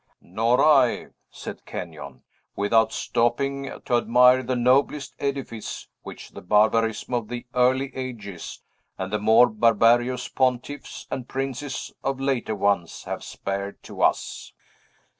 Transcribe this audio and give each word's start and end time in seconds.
"Nor 0.19 0.65
I," 0.65 1.09
said 1.29 1.63
Kenyon, 1.63 2.23
"without 2.55 2.91
stopping 2.91 3.65
to 3.85 3.93
admire 3.93 4.41
the 4.41 4.55
noblest 4.55 5.13
edifice 5.19 5.89
which 6.01 6.31
the 6.31 6.41
barbarism 6.41 7.13
of 7.13 7.27
the 7.27 7.45
early 7.53 7.95
ages, 7.95 8.63
and 8.97 9.13
the 9.13 9.19
more 9.19 9.45
barbarous 9.45 10.27
pontiffs 10.27 11.05
and 11.11 11.27
princes 11.29 11.93
of 12.03 12.19
later 12.19 12.55
ones, 12.55 13.03
have 13.03 13.23
spared 13.23 13.83
to 13.83 14.01
us." 14.01 14.53